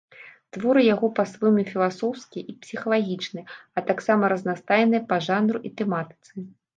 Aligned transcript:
Творы 0.55 0.81
яго 0.93 1.07
па-свойму 1.17 1.65
філасофскія 1.71 2.43
і 2.53 2.55
псіхалагічныя, 2.63 3.47
а 3.81 3.83
таксама 3.91 4.23
разнастайныя 4.33 5.01
па 5.13 5.21
жанру 5.27 5.57
і 5.71 5.73
тэматыцы. 5.83 6.33